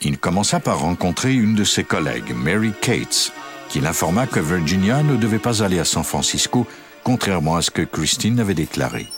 Il 0.00 0.16
commença 0.16 0.60
par 0.60 0.78
rencontrer 0.78 1.34
une 1.34 1.56
de 1.56 1.64
ses 1.64 1.82
collègues, 1.82 2.36
Mary 2.36 2.72
Cates, 2.80 3.32
qui 3.68 3.80
l'informa 3.80 4.28
que 4.28 4.38
Virginia 4.38 5.02
ne 5.02 5.16
devait 5.16 5.40
pas 5.40 5.64
aller 5.64 5.80
à 5.80 5.84
San 5.84 6.04
Francisco, 6.04 6.68
contrairement 7.02 7.56
à 7.56 7.62
ce 7.62 7.72
que 7.72 7.82
Christine 7.82 8.38
avait 8.38 8.54
déclaré. 8.54 9.08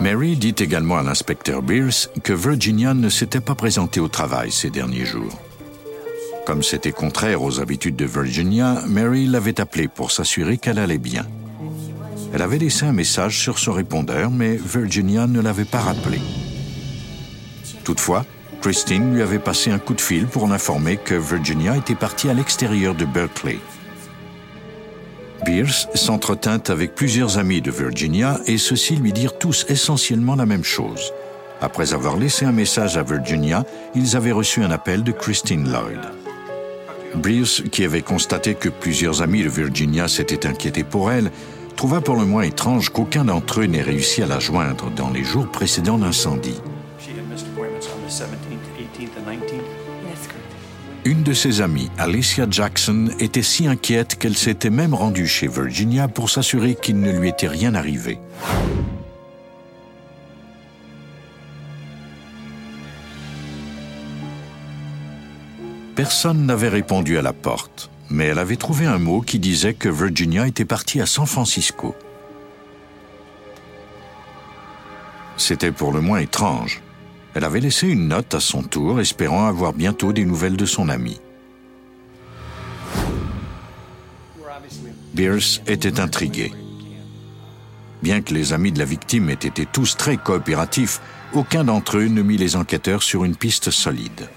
Mary 0.00 0.34
dit 0.36 0.56
également 0.58 0.98
à 0.98 1.04
l'inspecteur 1.04 1.62
Beers 1.62 2.08
que 2.24 2.32
Virginia 2.32 2.94
ne 2.94 3.08
s'était 3.08 3.40
pas 3.40 3.54
présentée 3.54 4.00
au 4.00 4.08
travail 4.08 4.50
ces 4.50 4.70
derniers 4.70 5.06
jours. 5.06 5.38
Comme 6.48 6.62
c'était 6.62 6.92
contraire 6.92 7.42
aux 7.42 7.60
habitudes 7.60 7.96
de 7.96 8.06
Virginia, 8.06 8.82
Mary 8.86 9.26
l'avait 9.26 9.60
appelée 9.60 9.86
pour 9.86 10.10
s'assurer 10.10 10.56
qu'elle 10.56 10.78
allait 10.78 10.96
bien. 10.96 11.26
Elle 12.32 12.40
avait 12.40 12.56
laissé 12.56 12.86
un 12.86 12.92
message 12.92 13.38
sur 13.38 13.58
son 13.58 13.74
répondeur, 13.74 14.30
mais 14.30 14.56
Virginia 14.56 15.26
ne 15.26 15.42
l'avait 15.42 15.66
pas 15.66 15.80
rappelé. 15.80 16.18
Toutefois, 17.84 18.24
Christine 18.62 19.12
lui 19.12 19.20
avait 19.20 19.38
passé 19.38 19.70
un 19.70 19.78
coup 19.78 19.92
de 19.92 20.00
fil 20.00 20.26
pour 20.26 20.48
l'informer 20.48 20.96
que 20.96 21.14
Virginia 21.14 21.76
était 21.76 21.94
partie 21.94 22.30
à 22.30 22.34
l'extérieur 22.34 22.94
de 22.94 23.04
Berkeley. 23.04 23.58
Beers 25.44 25.86
s'entretint 25.94 26.62
avec 26.68 26.94
plusieurs 26.94 27.36
amis 27.36 27.60
de 27.60 27.70
Virginia 27.70 28.40
et 28.46 28.56
ceux-ci 28.56 28.96
lui 28.96 29.12
dirent 29.12 29.36
tous 29.36 29.66
essentiellement 29.68 30.34
la 30.34 30.46
même 30.46 30.64
chose. 30.64 31.12
Après 31.60 31.92
avoir 31.92 32.16
laissé 32.16 32.46
un 32.46 32.52
message 32.52 32.96
à 32.96 33.02
Virginia, 33.02 33.66
ils 33.94 34.16
avaient 34.16 34.32
reçu 34.32 34.62
un 34.62 34.70
appel 34.70 35.02
de 35.02 35.12
Christine 35.12 35.70
Lloyd. 35.70 36.17
Bruce, 37.14 37.62
qui 37.72 37.84
avait 37.84 38.02
constaté 38.02 38.54
que 38.54 38.68
plusieurs 38.68 39.22
amis 39.22 39.42
de 39.42 39.48
Virginia 39.48 40.08
s'étaient 40.08 40.46
inquiétés 40.46 40.84
pour 40.84 41.10
elle, 41.10 41.30
trouva 41.76 42.00
pour 42.00 42.16
le 42.16 42.24
moins 42.24 42.42
étrange 42.42 42.90
qu'aucun 42.90 43.24
d'entre 43.24 43.60
eux 43.60 43.66
n'ait 43.66 43.82
réussi 43.82 44.22
à 44.22 44.26
la 44.26 44.38
joindre 44.40 44.90
dans 44.90 45.10
les 45.10 45.24
jours 45.24 45.48
précédents 45.48 45.96
l'incendie. 45.96 46.60
Une 51.04 51.22
de 51.22 51.32
ses 51.32 51.60
amies, 51.60 51.90
Alicia 51.96 52.46
Jackson, 52.50 53.10
était 53.18 53.42
si 53.42 53.66
inquiète 53.66 54.16
qu'elle 54.16 54.36
s'était 54.36 54.70
même 54.70 54.94
rendue 54.94 55.26
chez 55.26 55.46
Virginia 55.46 56.08
pour 56.08 56.28
s'assurer 56.28 56.74
qu'il 56.74 57.00
ne 57.00 57.12
lui 57.12 57.28
était 57.28 57.48
rien 57.48 57.74
arrivé. 57.74 58.18
Personne 65.98 66.46
n'avait 66.46 66.68
répondu 66.68 67.18
à 67.18 67.22
la 67.22 67.32
porte, 67.32 67.90
mais 68.08 68.26
elle 68.26 68.38
avait 68.38 68.54
trouvé 68.54 68.86
un 68.86 69.00
mot 69.00 69.20
qui 69.20 69.40
disait 69.40 69.74
que 69.74 69.88
Virginia 69.88 70.46
était 70.46 70.64
partie 70.64 71.00
à 71.00 71.06
San 71.06 71.26
Francisco. 71.26 71.92
C'était 75.36 75.72
pour 75.72 75.90
le 75.92 76.00
moins 76.00 76.20
étrange. 76.20 76.82
Elle 77.34 77.42
avait 77.42 77.58
laissé 77.58 77.88
une 77.88 78.06
note 78.06 78.32
à 78.32 78.38
son 78.38 78.62
tour, 78.62 79.00
espérant 79.00 79.48
avoir 79.48 79.72
bientôt 79.72 80.12
des 80.12 80.24
nouvelles 80.24 80.56
de 80.56 80.66
son 80.66 80.88
ami. 80.88 81.20
Bierce 85.14 85.62
était 85.66 85.98
intrigué. 85.98 86.52
Bien 88.04 88.20
que 88.20 88.34
les 88.34 88.52
amis 88.52 88.70
de 88.70 88.78
la 88.78 88.84
victime 88.84 89.30
aient 89.30 89.32
été 89.32 89.66
tous 89.66 89.96
très 89.96 90.16
coopératifs, 90.16 91.00
aucun 91.32 91.64
d'entre 91.64 91.96
eux 91.96 92.06
ne 92.06 92.22
mit 92.22 92.36
les 92.36 92.54
enquêteurs 92.54 93.02
sur 93.02 93.24
une 93.24 93.34
piste 93.34 93.72
solide. 93.72 94.28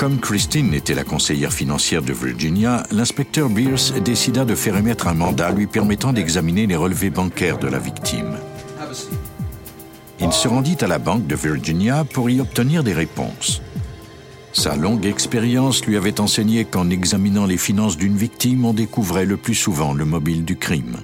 Comme 0.00 0.18
Christine 0.18 0.72
était 0.72 0.94
la 0.94 1.04
conseillère 1.04 1.52
financière 1.52 2.00
de 2.00 2.14
Virginia, 2.14 2.84
l'inspecteur 2.90 3.50
Beers 3.50 4.00
décida 4.02 4.46
de 4.46 4.54
faire 4.54 4.78
émettre 4.78 5.08
un 5.08 5.12
mandat 5.12 5.50
lui 5.50 5.66
permettant 5.66 6.14
d'examiner 6.14 6.66
les 6.66 6.74
relevés 6.74 7.10
bancaires 7.10 7.58
de 7.58 7.68
la 7.68 7.78
victime. 7.78 8.38
Il 10.18 10.32
se 10.32 10.48
rendit 10.48 10.78
à 10.80 10.86
la 10.86 10.98
banque 10.98 11.26
de 11.26 11.36
Virginia 11.36 12.04
pour 12.04 12.30
y 12.30 12.40
obtenir 12.40 12.82
des 12.82 12.94
réponses. 12.94 13.60
Sa 14.54 14.74
longue 14.74 15.04
expérience 15.04 15.84
lui 15.84 15.98
avait 15.98 16.18
enseigné 16.18 16.64
qu'en 16.64 16.88
examinant 16.88 17.44
les 17.44 17.58
finances 17.58 17.98
d'une 17.98 18.16
victime, 18.16 18.64
on 18.64 18.72
découvrait 18.72 19.26
le 19.26 19.36
plus 19.36 19.54
souvent 19.54 19.92
le 19.92 20.06
mobile 20.06 20.46
du 20.46 20.56
crime. 20.56 20.96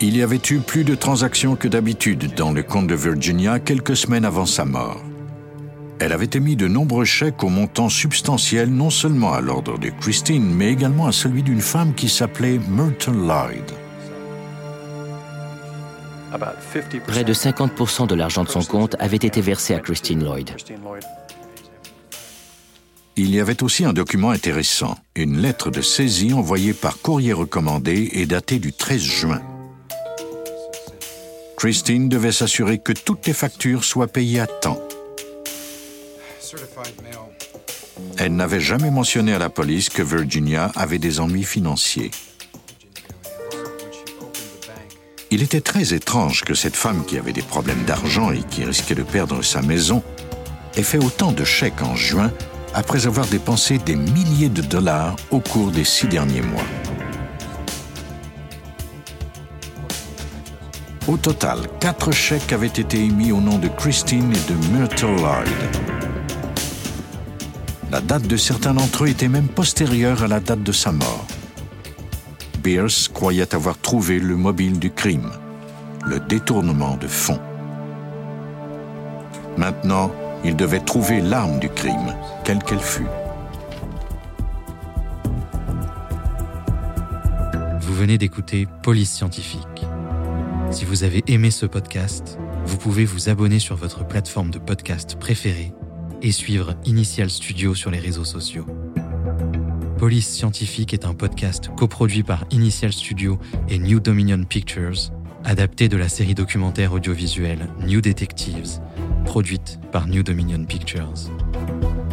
Il 0.00 0.16
y 0.16 0.22
avait 0.22 0.40
eu 0.50 0.58
plus 0.58 0.84
de 0.84 0.94
transactions 0.94 1.56
que 1.56 1.68
d'habitude 1.68 2.34
dans 2.34 2.52
le 2.52 2.62
compte 2.62 2.88
de 2.88 2.94
Virginia 2.94 3.60
quelques 3.60 3.96
semaines 3.96 4.24
avant 4.24 4.46
sa 4.46 4.64
mort. 4.64 5.00
Elle 6.00 6.12
avait 6.12 6.30
émis 6.34 6.56
de 6.56 6.66
nombreux 6.66 7.04
chèques 7.04 7.44
au 7.44 7.48
montant 7.48 7.88
substantiel 7.88 8.68
non 8.68 8.90
seulement 8.90 9.32
à 9.32 9.40
l'ordre 9.40 9.78
de 9.78 9.90
Christine, 9.90 10.52
mais 10.54 10.72
également 10.72 11.06
à 11.06 11.12
celui 11.12 11.42
d'une 11.42 11.60
femme 11.60 11.94
qui 11.94 12.08
s'appelait 12.08 12.58
Myrtle 12.68 13.12
Lloyd. 13.12 13.64
Près 17.06 17.22
de 17.22 17.32
50% 17.32 18.08
de 18.08 18.14
l'argent 18.16 18.42
de 18.42 18.48
son 18.48 18.62
compte 18.62 18.96
avait 18.98 19.16
été 19.16 19.40
versé 19.40 19.74
à 19.74 19.78
Christine 19.78 20.24
Lloyd. 20.24 20.50
Il 23.16 23.32
y 23.32 23.38
avait 23.38 23.62
aussi 23.62 23.84
un 23.84 23.92
document 23.92 24.30
intéressant, 24.30 24.96
une 25.14 25.38
lettre 25.38 25.70
de 25.70 25.80
saisie 25.80 26.34
envoyée 26.34 26.72
par 26.72 26.98
courrier 26.98 27.32
recommandé 27.32 28.10
et 28.12 28.26
datée 28.26 28.58
du 28.58 28.72
13 28.72 29.00
juin. 29.00 29.40
Christine 31.64 32.10
devait 32.10 32.30
s'assurer 32.30 32.76
que 32.76 32.92
toutes 32.92 33.26
les 33.26 33.32
factures 33.32 33.84
soient 33.84 34.06
payées 34.06 34.38
à 34.38 34.46
temps. 34.46 34.78
Elle 38.18 38.36
n'avait 38.36 38.60
jamais 38.60 38.90
mentionné 38.90 39.32
à 39.32 39.38
la 39.38 39.48
police 39.48 39.88
que 39.88 40.02
Virginia 40.02 40.70
avait 40.76 40.98
des 40.98 41.20
ennuis 41.20 41.42
financiers. 41.42 42.10
Il 45.30 45.42
était 45.42 45.62
très 45.62 45.94
étrange 45.94 46.44
que 46.44 46.52
cette 46.52 46.76
femme 46.76 47.02
qui 47.06 47.16
avait 47.16 47.32
des 47.32 47.40
problèmes 47.40 47.84
d'argent 47.84 48.30
et 48.30 48.42
qui 48.42 48.62
risquait 48.62 48.94
de 48.94 49.02
perdre 49.02 49.40
sa 49.40 49.62
maison 49.62 50.02
ait 50.76 50.82
fait 50.82 51.02
autant 51.02 51.32
de 51.32 51.44
chèques 51.44 51.80
en 51.80 51.96
juin 51.96 52.30
après 52.74 53.06
avoir 53.06 53.26
dépensé 53.26 53.78
des 53.78 53.96
milliers 53.96 54.50
de 54.50 54.60
dollars 54.60 55.16
au 55.30 55.40
cours 55.40 55.70
des 55.70 55.84
six 55.84 56.08
derniers 56.08 56.42
mois. 56.42 56.66
Au 61.06 61.18
total, 61.18 61.58
quatre 61.80 62.12
chèques 62.12 62.54
avaient 62.54 62.66
été 62.66 62.98
émis 62.98 63.30
au 63.30 63.38
nom 63.38 63.58
de 63.58 63.68
Christine 63.68 64.32
et 64.32 64.50
de 64.50 64.72
Myrtle 64.72 65.16
Lloyd. 65.16 65.48
La 67.90 68.00
date 68.00 68.26
de 68.26 68.38
certains 68.38 68.72
d'entre 68.72 69.04
eux 69.04 69.08
était 69.08 69.28
même 69.28 69.48
postérieure 69.48 70.22
à 70.22 70.28
la 70.28 70.40
date 70.40 70.62
de 70.62 70.72
sa 70.72 70.92
mort. 70.92 71.26
Pierce 72.62 73.08
croyait 73.08 73.54
avoir 73.54 73.78
trouvé 73.78 74.18
le 74.18 74.34
mobile 74.34 74.78
du 74.78 74.90
crime, 74.90 75.30
le 76.06 76.20
détournement 76.20 76.96
de 76.96 77.06
fonds. 77.06 77.40
Maintenant, 79.58 80.10
il 80.42 80.56
devait 80.56 80.80
trouver 80.80 81.20
l'arme 81.20 81.58
du 81.58 81.68
crime, 81.68 82.14
quelle 82.44 82.62
qu'elle 82.64 82.80
fût. 82.80 83.06
Vous 87.82 87.94
venez 87.94 88.16
d'écouter 88.16 88.66
Police 88.82 89.12
Scientifique. 89.12 89.86
Si 90.74 90.84
vous 90.84 91.04
avez 91.04 91.22
aimé 91.28 91.52
ce 91.52 91.66
podcast, 91.66 92.36
vous 92.66 92.78
pouvez 92.78 93.04
vous 93.04 93.28
abonner 93.28 93.60
sur 93.60 93.76
votre 93.76 94.04
plateforme 94.04 94.50
de 94.50 94.58
podcast 94.58 95.16
préférée 95.20 95.72
et 96.20 96.32
suivre 96.32 96.74
Initial 96.84 97.30
Studio 97.30 97.76
sur 97.76 97.92
les 97.92 98.00
réseaux 98.00 98.24
sociaux. 98.24 98.66
Police 99.98 100.28
Scientifique 100.28 100.92
est 100.92 101.04
un 101.04 101.14
podcast 101.14 101.70
coproduit 101.76 102.24
par 102.24 102.44
Initial 102.50 102.92
Studio 102.92 103.38
et 103.68 103.78
New 103.78 104.00
Dominion 104.00 104.42
Pictures, 104.42 105.12
adapté 105.44 105.88
de 105.88 105.96
la 105.96 106.08
série 106.08 106.34
documentaire 106.34 106.92
audiovisuelle 106.92 107.68
New 107.86 108.00
Detectives, 108.00 108.80
produite 109.24 109.78
par 109.92 110.08
New 110.08 110.24
Dominion 110.24 110.64
Pictures. 110.64 111.30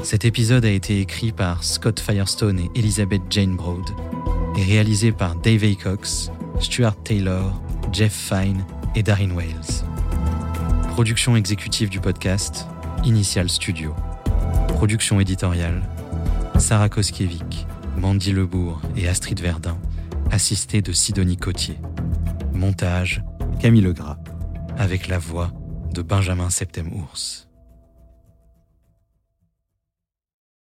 Cet 0.03 0.23
épisode 0.23 0.65
a 0.65 0.71
été 0.71 0.99
écrit 0.99 1.31
par 1.31 1.63
Scott 1.63 1.99
Firestone 1.99 2.59
et 2.59 2.69
Elizabeth 2.75 3.23
Jane 3.31 3.55
Broad 3.55 3.89
et 4.55 4.63
réalisé 4.63 5.11
par 5.11 5.35
Dave 5.37 5.63
Acox, 5.63 6.29
Stuart 6.59 7.01
Taylor, 7.01 7.59
Jeff 7.91 8.13
Fine 8.13 8.65
et 8.95 9.03
Darren 9.03 9.31
Wales. 9.31 9.85
Production 10.91 11.35
exécutive 11.35 11.89
du 11.89 11.99
podcast, 11.99 12.67
Initial 13.03 13.49
Studio. 13.49 13.95
Production 14.69 15.19
éditoriale, 15.19 15.81
Sarah 16.57 16.89
Koskiewicz. 16.89 17.65
Mandy 17.97 18.31
Lebourg 18.31 18.81
et 18.95 19.07
Astrid 19.07 19.39
Verdun, 19.41 19.77
assistée 20.31 20.81
de 20.81 20.91
Sidonie 20.91 21.37
Cotier. 21.37 21.77
Montage, 22.53 23.23
Camille 23.59 23.81
Legras, 23.81 24.17
avec 24.77 25.07
la 25.07 25.19
voix 25.19 25.51
de 25.93 26.01
Benjamin 26.01 26.49
Septem-Ours. 26.49 27.50